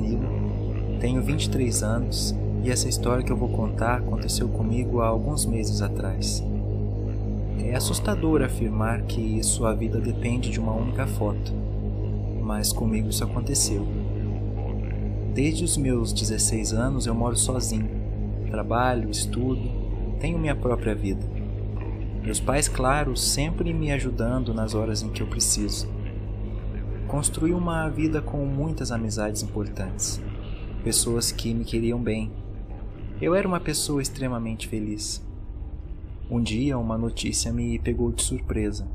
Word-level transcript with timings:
Danilo, 0.00 0.98
tenho 0.98 1.20
23 1.20 1.82
anos 1.82 2.34
e 2.64 2.70
essa 2.70 2.88
história 2.88 3.22
que 3.22 3.30
eu 3.30 3.36
vou 3.36 3.50
contar 3.50 3.98
aconteceu 3.98 4.48
comigo 4.48 5.00
há 5.00 5.06
alguns 5.06 5.44
meses 5.44 5.82
atrás. 5.82 6.42
É 7.62 7.74
assustador 7.74 8.42
afirmar 8.42 9.02
que 9.02 9.42
sua 9.42 9.74
vida 9.74 10.00
depende 10.00 10.50
de 10.50 10.58
uma 10.58 10.72
única 10.72 11.06
foto, 11.06 11.52
mas 12.42 12.72
comigo 12.72 13.10
isso 13.10 13.22
aconteceu. 13.22 13.86
Desde 15.34 15.64
os 15.64 15.76
meus 15.76 16.12
16 16.12 16.72
anos 16.72 17.06
eu 17.06 17.14
moro 17.14 17.36
sozinho. 17.36 17.90
Trabalho, 18.50 19.10
estudo, 19.10 19.70
tenho 20.18 20.38
minha 20.38 20.56
própria 20.56 20.94
vida. 20.94 21.24
Meus 22.22 22.40
pais, 22.40 22.68
claro, 22.68 23.16
sempre 23.16 23.72
me 23.72 23.92
ajudando 23.92 24.52
nas 24.52 24.74
horas 24.74 25.02
em 25.02 25.10
que 25.10 25.22
eu 25.22 25.26
preciso. 25.26 25.88
Construí 27.10 27.52
uma 27.52 27.88
vida 27.88 28.22
com 28.22 28.46
muitas 28.46 28.92
amizades 28.92 29.42
importantes, 29.42 30.22
pessoas 30.84 31.32
que 31.32 31.52
me 31.52 31.64
queriam 31.64 32.00
bem. 32.00 32.30
Eu 33.20 33.34
era 33.34 33.48
uma 33.48 33.58
pessoa 33.58 34.00
extremamente 34.00 34.68
feliz. 34.68 35.20
Um 36.30 36.40
dia, 36.40 36.78
uma 36.78 36.96
notícia 36.96 37.52
me 37.52 37.80
pegou 37.80 38.12
de 38.12 38.22
surpresa. 38.22 38.86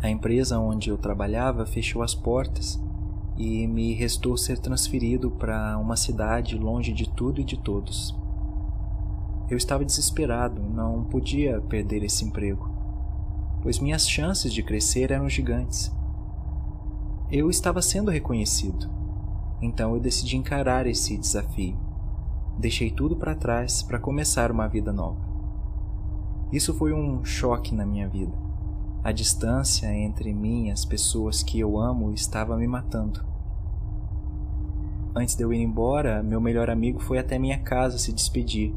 A 0.00 0.08
empresa 0.08 0.60
onde 0.60 0.88
eu 0.88 0.96
trabalhava 0.96 1.66
fechou 1.66 2.00
as 2.00 2.14
portas 2.14 2.80
e 3.36 3.66
me 3.66 3.92
restou 3.92 4.36
ser 4.36 4.60
transferido 4.60 5.32
para 5.32 5.76
uma 5.78 5.96
cidade 5.96 6.56
longe 6.56 6.92
de 6.92 7.08
tudo 7.08 7.40
e 7.40 7.44
de 7.44 7.58
todos. 7.58 8.14
Eu 9.50 9.56
estava 9.56 9.84
desesperado, 9.84 10.62
não 10.62 11.02
podia 11.02 11.60
perder 11.60 12.04
esse 12.04 12.24
emprego, 12.24 12.70
pois 13.62 13.80
minhas 13.80 14.08
chances 14.08 14.54
de 14.54 14.62
crescer 14.62 15.10
eram 15.10 15.28
gigantes. 15.28 15.98
Eu 17.30 17.50
estava 17.50 17.82
sendo 17.82 18.10
reconhecido, 18.10 18.88
então 19.60 19.94
eu 19.94 20.00
decidi 20.00 20.38
encarar 20.38 20.86
esse 20.86 21.14
desafio. 21.14 21.76
Deixei 22.58 22.90
tudo 22.90 23.16
para 23.16 23.34
trás 23.34 23.82
para 23.82 23.98
começar 23.98 24.50
uma 24.50 24.66
vida 24.66 24.94
nova. 24.94 25.20
Isso 26.50 26.72
foi 26.72 26.94
um 26.94 27.22
choque 27.22 27.74
na 27.74 27.84
minha 27.84 28.08
vida. 28.08 28.32
A 29.04 29.12
distância 29.12 29.94
entre 29.94 30.32
mim 30.32 30.68
e 30.68 30.70
as 30.70 30.86
pessoas 30.86 31.42
que 31.42 31.60
eu 31.60 31.78
amo 31.78 32.14
estava 32.14 32.56
me 32.56 32.66
matando. 32.66 33.22
Antes 35.14 35.36
de 35.36 35.44
eu 35.44 35.52
ir 35.52 35.60
embora, 35.60 36.22
meu 36.22 36.40
melhor 36.40 36.70
amigo 36.70 36.98
foi 36.98 37.18
até 37.18 37.38
minha 37.38 37.58
casa 37.58 37.98
se 37.98 38.10
despedir 38.10 38.74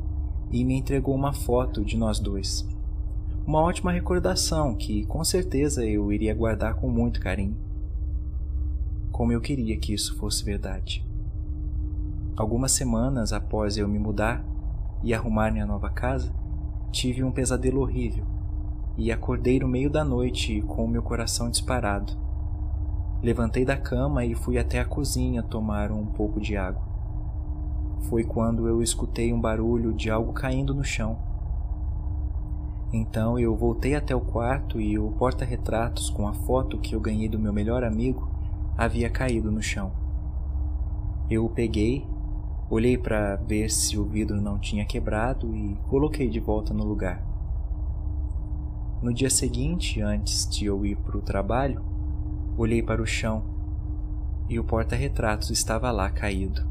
e 0.51 0.65
me 0.65 0.75
entregou 0.75 1.15
uma 1.15 1.31
foto 1.31 1.85
de 1.85 1.95
nós 1.95 2.19
dois. 2.19 2.67
Uma 3.47 3.61
ótima 3.61 3.93
recordação 3.93 4.75
que 4.75 5.05
com 5.05 5.23
certeza 5.23 5.85
eu 5.85 6.11
iria 6.11 6.35
guardar 6.35 6.75
com 6.75 6.89
muito 6.89 7.21
carinho. 7.21 7.70
Como 9.21 9.31
eu 9.31 9.39
queria 9.39 9.77
que 9.77 9.93
isso 9.93 10.17
fosse 10.17 10.43
verdade. 10.43 11.05
Algumas 12.35 12.71
semanas 12.71 13.31
após 13.31 13.77
eu 13.77 13.87
me 13.87 13.99
mudar 13.99 14.43
e 15.03 15.13
arrumar 15.13 15.51
minha 15.51 15.63
nova 15.63 15.91
casa, 15.91 16.33
tive 16.91 17.23
um 17.23 17.31
pesadelo 17.31 17.81
horrível 17.81 18.25
e 18.97 19.11
acordei 19.11 19.59
no 19.59 19.67
meio 19.67 19.91
da 19.91 20.03
noite 20.03 20.63
com 20.63 20.85
o 20.85 20.87
meu 20.87 21.03
coração 21.03 21.51
disparado. 21.51 22.13
Levantei 23.21 23.63
da 23.63 23.77
cama 23.77 24.25
e 24.25 24.33
fui 24.33 24.57
até 24.57 24.79
a 24.79 24.85
cozinha 24.85 25.43
tomar 25.43 25.91
um 25.91 26.07
pouco 26.07 26.41
de 26.41 26.57
água. 26.57 26.81
Foi 28.09 28.23
quando 28.23 28.67
eu 28.67 28.81
escutei 28.81 29.31
um 29.31 29.39
barulho 29.39 29.93
de 29.93 30.09
algo 30.09 30.33
caindo 30.33 30.73
no 30.73 30.83
chão. 30.83 31.19
Então 32.91 33.37
eu 33.37 33.55
voltei 33.55 33.93
até 33.93 34.15
o 34.15 34.21
quarto 34.21 34.81
e 34.81 34.97
o 34.97 35.11
porta-retratos 35.11 36.09
com 36.09 36.27
a 36.27 36.33
foto 36.33 36.79
que 36.79 36.95
eu 36.95 36.99
ganhei 36.99 37.29
do 37.29 37.37
meu 37.37 37.53
melhor 37.53 37.83
amigo 37.83 38.30
havia 38.83 39.11
caído 39.11 39.51
no 39.51 39.61
chão. 39.61 39.91
Eu 41.29 41.45
o 41.45 41.49
peguei, 41.49 42.03
olhei 42.67 42.97
para 42.97 43.35
ver 43.35 43.69
se 43.69 43.95
o 43.95 44.03
vidro 44.03 44.41
não 44.41 44.57
tinha 44.57 44.83
quebrado 44.83 45.55
e 45.55 45.75
coloquei 45.87 46.27
de 46.27 46.39
volta 46.39 46.73
no 46.73 46.83
lugar. 46.83 47.23
No 48.99 49.13
dia 49.13 49.29
seguinte, 49.29 50.01
antes 50.01 50.49
de 50.49 50.65
eu 50.65 50.83
ir 50.83 50.95
para 50.95 51.15
o 51.15 51.21
trabalho, 51.21 51.79
olhei 52.57 52.81
para 52.81 53.03
o 53.03 53.05
chão 53.05 53.43
e 54.49 54.57
o 54.57 54.63
porta-retratos 54.63 55.51
estava 55.51 55.91
lá 55.91 56.09
caído. 56.09 56.67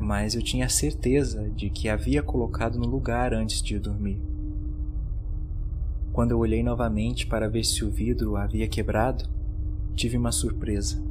Mas 0.00 0.34
eu 0.34 0.42
tinha 0.42 0.66
certeza 0.70 1.50
de 1.50 1.68
que 1.68 1.90
havia 1.90 2.22
colocado 2.22 2.78
no 2.78 2.86
lugar 2.86 3.34
antes 3.34 3.60
de 3.60 3.78
dormir. 3.78 4.18
Quando 6.10 6.30
eu 6.30 6.38
olhei 6.38 6.62
novamente 6.62 7.26
para 7.26 7.50
ver 7.50 7.64
se 7.64 7.84
o 7.84 7.90
vidro 7.90 8.34
havia 8.34 8.66
quebrado, 8.66 9.41
tive 9.94 10.16
uma 10.16 10.32
surpresa. 10.32 11.02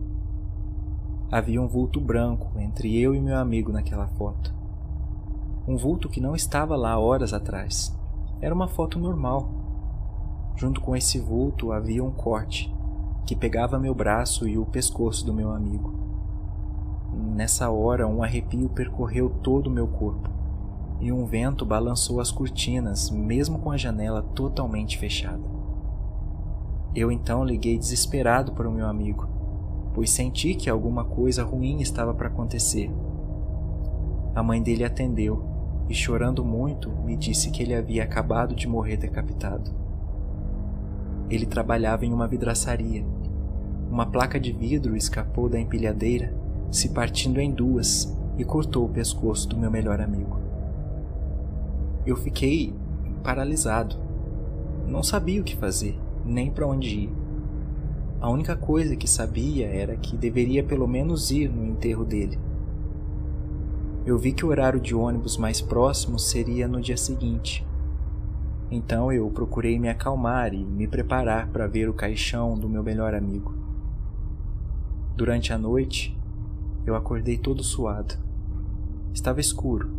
Havia 1.32 1.62
um 1.62 1.68
vulto 1.68 2.02
branco 2.02 2.52
entre 2.60 3.00
eu 3.00 3.16
e 3.16 3.22
meu 3.22 3.38
amigo 3.38 3.72
naquela 3.72 4.08
foto. 4.08 4.54
Um 5.68 5.78
vulto 5.78 6.10
que 6.10 6.20
não 6.20 6.36
estava 6.36 6.76
lá 6.76 6.98
horas 7.00 7.34
atrás. 7.34 7.96
Era 8.42 8.54
uma 8.54 8.68
foto 8.68 9.00
normal. 9.00 9.50
Junto 10.58 10.82
com 10.82 10.96
esse 10.96 11.20
vulto 11.20 11.72
havia 11.72 12.04
um 12.04 12.12
corte 12.12 12.74
que 13.26 13.36
pegava 13.36 13.80
meu 13.80 13.94
braço 13.94 14.48
e 14.48 14.58
o 14.58 14.66
pescoço 14.66 15.26
do 15.26 15.34
meu 15.34 15.52
amigo. 15.52 15.94
Nessa 17.14 17.70
hora, 17.70 18.08
um 18.08 18.24
arrepio 18.24 18.68
percorreu 18.70 19.30
todo 19.30 19.68
o 19.68 19.72
meu 19.72 19.88
corpo 19.88 20.30
e 21.00 21.12
um 21.12 21.26
vento 21.26 21.66
balançou 21.66 22.20
as 22.20 22.32
cortinas, 22.32 23.10
mesmo 23.10 23.60
com 23.60 23.72
a 23.72 23.78
janela 23.78 24.22
totalmente 24.22 24.98
fechada. 24.98 25.61
Eu 26.94 27.10
então 27.10 27.46
liguei 27.46 27.78
desesperado 27.78 28.52
para 28.52 28.68
o 28.68 28.72
meu 28.72 28.86
amigo, 28.86 29.26
pois 29.94 30.10
senti 30.10 30.54
que 30.54 30.70
alguma 30.70 31.06
coisa 31.06 31.42
ruim 31.42 31.80
estava 31.80 32.14
para 32.14 32.28
acontecer. 32.28 32.92
A 34.36 34.44
mãe 34.44 34.62
dele 34.62 34.84
atendeu 34.84 35.42
e, 35.88 35.94
chorando 35.94 36.44
muito, 36.44 36.90
me 37.06 37.16
disse 37.16 37.50
que 37.50 37.64
ele 37.64 37.74
havia 37.74 38.04
acabado 38.04 38.54
de 38.54 38.68
morrer 38.68 38.98
decapitado. 38.98 39.72
Ele 41.30 41.46
trabalhava 41.46 42.06
em 42.06 42.12
uma 42.12 42.28
vidraçaria. 42.28 43.06
Uma 43.90 44.06
placa 44.06 44.38
de 44.38 44.52
vidro 44.52 44.98
escapou 44.98 45.48
da 45.48 45.60
empilhadeira, 45.60 46.34
se 46.70 46.90
partindo 46.90 47.40
em 47.40 47.52
duas, 47.52 48.14
e 48.38 48.44
cortou 48.44 48.86
o 48.86 48.90
pescoço 48.90 49.48
do 49.48 49.58
meu 49.58 49.72
melhor 49.72 50.02
amigo. 50.02 50.40
Eu 52.06 52.18
fiquei 52.18 52.74
paralisado. 53.24 53.96
Não 54.86 55.02
sabia 55.02 55.40
o 55.40 55.44
que 55.44 55.56
fazer 55.56 55.98
nem 56.26 56.52
para 56.52 56.68
onde 56.68 57.02
ir. 57.02 57.10
A 58.20 58.30
única 58.30 58.56
coisa 58.56 58.96
que 58.96 59.10
sabia 59.10 59.68
era 59.68 59.98
que 59.98 60.16
deveria 60.16 60.64
pelo 60.64 60.88
menos 60.88 61.32
ir 61.32 61.50
no 61.50 61.66
enterro 61.66 62.06
dele. 62.06 62.38
Eu 64.06 64.18
vi 64.18 64.32
que 64.32 64.46
o 64.46 64.50
horário 64.50 64.80
de 64.80 64.94
ônibus 64.94 65.38
mais 65.38 65.62
próximo 65.62 66.20
seria 66.20 66.68
no 66.68 66.80
dia 66.80 66.98
seguinte. 66.98 67.66
Então 68.70 69.12
eu 69.12 69.30
procurei 69.30 69.78
me 69.80 69.90
acalmar 69.90 70.54
e 70.54 70.64
me 70.64 70.88
preparar 70.88 71.50
para 71.50 71.68
ver 71.68 71.90
o 71.90 71.94
caixão 71.94 72.58
do 72.58 72.70
meu 72.70 72.84
melhor 72.84 73.14
amigo. 73.14 73.54
Durante 75.16 75.52
a 75.52 75.58
noite, 75.58 76.18
eu 76.86 76.96
acordei 76.96 77.38
todo 77.38 77.64
suado. 77.64 78.16
Estava 79.14 79.42
escuro, 79.42 79.90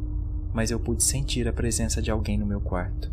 mas 0.55 0.71
eu 0.71 0.81
pude 0.81 1.03
sentir 1.03 1.47
a 1.47 1.53
presença 1.53 2.01
de 2.01 2.11
alguém 2.11 2.39
no 2.39 2.47
meu 2.47 2.61
quarto. 2.61 3.13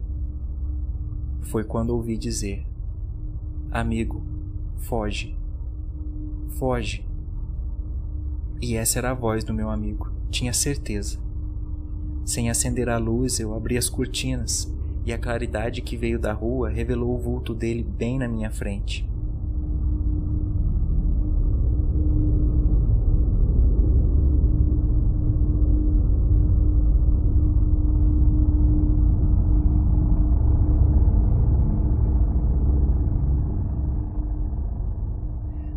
Foi 1.42 1.64
quando 1.64 1.90
ouvi 1.90 2.18
dizer: 2.18 2.66
Amigo, 3.72 4.24
foge. 4.78 5.36
Foge. 6.58 7.06
E 8.62 8.76
essa 8.76 8.98
era 9.00 9.12
a 9.12 9.14
voz 9.14 9.44
do 9.44 9.54
meu 9.54 9.70
amigo, 9.70 10.12
tinha 10.30 10.52
certeza. 10.54 11.20
Sem 12.26 12.50
acender 12.50 12.90
a 12.90 12.98
luz, 12.98 13.40
eu 13.40 13.56
abri 13.56 13.78
as 13.78 13.90
cortinas 13.90 14.72
e 15.06 15.12
a 15.12 15.18
claridade 15.18 15.82
que 15.82 15.98
veio 15.98 16.20
da 16.20 16.32
rua 16.32 16.70
revelou 16.70 17.16
o 17.16 17.18
vulto 17.18 17.54
dele 17.54 17.84
bem 17.84 18.20
na 18.20 18.28
minha 18.28 18.52
frente. 18.52 19.09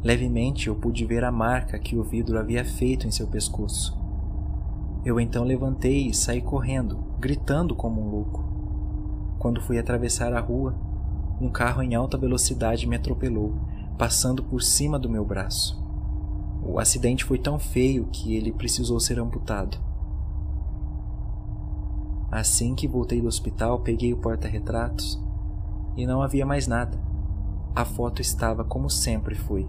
Levemente 0.03 0.67
eu 0.67 0.75
pude 0.75 1.05
ver 1.05 1.23
a 1.23 1.31
marca 1.31 1.79
que 1.79 1.97
o 1.97 2.03
vidro 2.03 2.37
havia 2.37 2.65
feito 2.65 3.07
em 3.07 3.11
seu 3.13 3.29
pescoço. 3.29 3.97
Eu 5.05 5.21
então 5.21 5.45
levantei 5.45 6.09
e 6.09 6.15
saí 6.15 6.41
correndo, 6.41 6.99
gritando 7.21 7.75
como 7.77 8.01
um 8.01 8.11
louco. 8.11 8.45
Quando 9.39 9.61
fui 9.61 9.79
atravessar 9.79 10.33
a 10.33 10.41
rua, 10.41 10.75
um 11.41 11.49
carro 11.49 11.83
em 11.83 11.95
alta 11.95 12.19
velocidade 12.19 12.87
me 12.87 12.97
atropelou, 12.97 13.55
passando 13.97 14.43
por 14.43 14.61
cima 14.61 14.99
do 14.99 15.09
meu 15.09 15.25
braço. 15.25 15.81
O 16.65 16.81
acidente 16.81 17.25
foi 17.25 17.39
tão 17.39 17.59
feio 17.59 18.09
que 18.13 18.35
ele 18.35 18.53
precisou 18.53 18.99
ser 18.99 19.21
amputado. 19.21 19.79
Assim 22.29 22.75
que 22.75 22.89
voltei 22.89 23.21
do 23.21 23.29
hospital, 23.29 23.81
peguei 23.81 24.13
o 24.13 24.17
porta-retratos 24.17 25.23
e 25.97 26.07
não 26.07 26.23
havia 26.23 26.47
mais 26.47 26.67
nada. 26.67 26.99
A 27.75 27.85
foto 27.85 28.21
estava 28.21 28.65
como 28.65 28.91
sempre 28.91 29.35
foi 29.35 29.69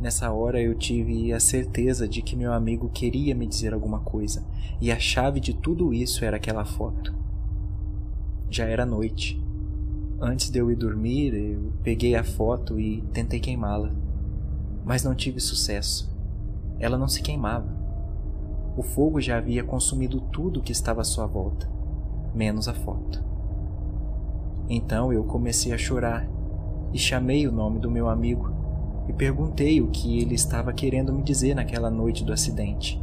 Nessa 0.00 0.32
hora 0.32 0.58
eu 0.58 0.74
tive 0.74 1.30
a 1.30 1.38
certeza 1.38 2.08
de 2.08 2.22
que 2.22 2.34
meu 2.34 2.54
amigo 2.54 2.88
queria 2.88 3.34
me 3.34 3.46
dizer 3.46 3.74
alguma 3.74 4.00
coisa, 4.00 4.42
e 4.80 4.90
a 4.90 4.98
chave 4.98 5.40
de 5.40 5.52
tudo 5.52 5.92
isso 5.92 6.24
era 6.24 6.38
aquela 6.38 6.64
foto. 6.64 7.14
Já 8.48 8.64
era 8.64 8.86
noite. 8.86 9.38
Antes 10.18 10.48
de 10.48 10.58
eu 10.58 10.70
ir 10.70 10.76
dormir, 10.76 11.34
eu 11.34 11.72
peguei 11.82 12.14
a 12.14 12.24
foto 12.24 12.80
e 12.80 13.02
tentei 13.12 13.38
queimá-la, 13.40 13.92
mas 14.86 15.04
não 15.04 15.14
tive 15.14 15.38
sucesso. 15.38 16.10
Ela 16.78 16.96
não 16.96 17.06
se 17.06 17.20
queimava. 17.20 17.68
O 18.78 18.82
fogo 18.82 19.20
já 19.20 19.36
havia 19.36 19.62
consumido 19.62 20.18
tudo 20.32 20.62
que 20.62 20.72
estava 20.72 21.02
à 21.02 21.04
sua 21.04 21.26
volta, 21.26 21.70
menos 22.34 22.68
a 22.68 22.72
foto. 22.72 23.22
Então 24.66 25.12
eu 25.12 25.24
comecei 25.24 25.74
a 25.74 25.78
chorar 25.78 26.26
e 26.90 26.98
chamei 26.98 27.46
o 27.46 27.52
nome 27.52 27.78
do 27.78 27.90
meu 27.90 28.08
amigo 28.08 28.59
e 29.10 29.12
perguntei 29.12 29.80
o 29.80 29.88
que 29.88 30.20
ele 30.20 30.36
estava 30.36 30.72
querendo 30.72 31.12
me 31.12 31.20
dizer 31.20 31.56
naquela 31.56 31.90
noite 31.90 32.24
do 32.24 32.32
acidente, 32.32 33.02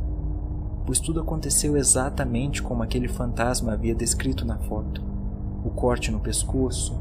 pois 0.85 1.01
tudo 1.01 1.19
aconteceu 1.19 1.75
exatamente 1.75 2.63
como 2.63 2.81
aquele 2.81 3.09
fantasma 3.09 3.73
havia 3.73 3.93
descrito 3.93 4.45
na 4.45 4.57
foto: 4.57 5.03
o 5.65 5.69
corte 5.69 6.09
no 6.09 6.21
pescoço, 6.21 6.97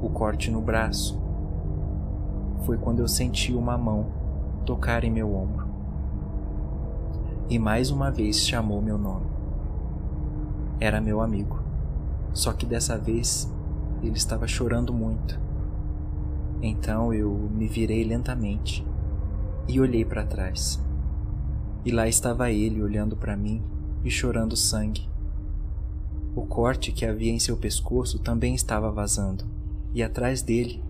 o 0.00 0.08
corte 0.08 0.52
no 0.52 0.60
braço. 0.60 1.20
Foi 2.64 2.78
quando 2.78 3.00
eu 3.00 3.08
senti 3.08 3.52
uma 3.52 3.76
mão 3.76 4.06
tocar 4.64 5.02
em 5.02 5.10
meu 5.10 5.34
ombro. 5.34 5.66
E 7.50 7.58
mais 7.58 7.90
uma 7.90 8.08
vez 8.08 8.38
chamou 8.38 8.80
meu 8.80 8.96
nome. 8.96 9.26
Era 10.78 11.00
meu 11.00 11.20
amigo, 11.20 11.58
só 12.32 12.52
que 12.52 12.66
dessa 12.66 12.96
vez 12.96 13.52
ele 14.00 14.16
estava 14.16 14.46
chorando 14.46 14.92
muito. 14.94 15.45
Então 16.62 17.12
eu 17.12 17.30
me 17.30 17.68
virei 17.68 18.04
lentamente 18.04 18.86
e 19.68 19.80
olhei 19.80 20.04
para 20.04 20.24
trás. 20.24 20.82
E 21.84 21.90
lá 21.90 22.08
estava 22.08 22.50
ele 22.50 22.82
olhando 22.82 23.16
para 23.16 23.36
mim 23.36 23.62
e 24.04 24.10
chorando 24.10 24.56
sangue. 24.56 25.08
O 26.34 26.46
corte 26.46 26.92
que 26.92 27.04
havia 27.04 27.32
em 27.32 27.38
seu 27.38 27.56
pescoço 27.56 28.18
também 28.18 28.54
estava 28.54 28.90
vazando, 28.90 29.44
e 29.94 30.02
atrás 30.02 30.42
dele, 30.42 30.82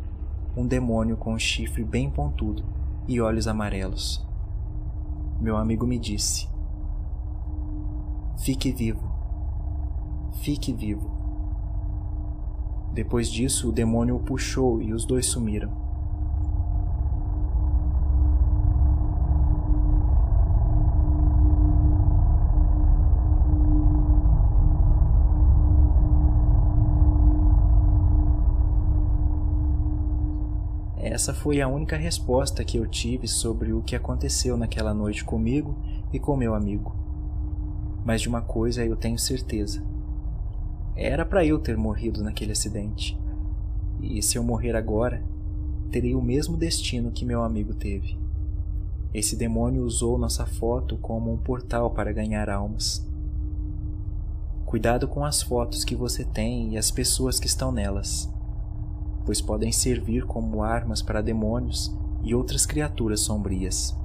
um 0.56 0.66
demônio 0.66 1.16
com 1.16 1.34
um 1.34 1.38
chifre 1.38 1.84
bem 1.84 2.10
pontudo 2.10 2.64
e 3.06 3.20
olhos 3.20 3.46
amarelos. 3.46 4.26
Meu 5.40 5.56
amigo 5.56 5.86
me 5.86 5.98
disse: 5.98 6.48
Fique 8.38 8.72
vivo, 8.72 9.08
fique 10.42 10.72
vivo. 10.72 11.25
Depois 12.96 13.30
disso, 13.30 13.68
o 13.68 13.72
demônio 13.72 14.16
o 14.16 14.20
puxou 14.20 14.80
e 14.80 14.94
os 14.94 15.04
dois 15.04 15.26
sumiram. 15.26 15.70
Essa 30.96 31.34
foi 31.34 31.60
a 31.60 31.68
única 31.68 31.98
resposta 31.98 32.64
que 32.64 32.78
eu 32.78 32.86
tive 32.86 33.28
sobre 33.28 33.74
o 33.74 33.82
que 33.82 33.94
aconteceu 33.94 34.56
naquela 34.56 34.94
noite 34.94 35.22
comigo 35.22 35.76
e 36.14 36.18
com 36.18 36.34
meu 36.34 36.54
amigo. 36.54 36.96
Mas 38.06 38.22
de 38.22 38.28
uma 38.30 38.40
coisa 38.40 38.82
eu 38.82 38.96
tenho 38.96 39.18
certeza 39.18 39.95
era 40.96 41.26
para 41.26 41.44
eu 41.44 41.58
ter 41.58 41.76
morrido 41.76 42.24
naquele 42.24 42.52
acidente. 42.52 43.18
E 44.00 44.22
se 44.22 44.38
eu 44.38 44.42
morrer 44.42 44.74
agora, 44.74 45.22
terei 45.90 46.14
o 46.14 46.22
mesmo 46.22 46.56
destino 46.56 47.10
que 47.10 47.24
meu 47.24 47.42
amigo 47.42 47.74
teve. 47.74 48.18
Esse 49.12 49.36
demônio 49.36 49.84
usou 49.84 50.18
nossa 50.18 50.46
foto 50.46 50.96
como 50.96 51.32
um 51.32 51.36
portal 51.36 51.90
para 51.90 52.12
ganhar 52.12 52.48
almas. 52.48 53.06
Cuidado 54.64 55.06
com 55.06 55.24
as 55.24 55.42
fotos 55.42 55.84
que 55.84 55.94
você 55.94 56.24
tem 56.24 56.72
e 56.72 56.78
as 56.78 56.90
pessoas 56.90 57.38
que 57.38 57.46
estão 57.46 57.70
nelas, 57.70 58.28
pois 59.24 59.40
podem 59.40 59.70
servir 59.70 60.24
como 60.26 60.62
armas 60.62 61.02
para 61.02 61.22
demônios 61.22 61.94
e 62.22 62.34
outras 62.34 62.66
criaturas 62.66 63.20
sombrias. 63.20 63.96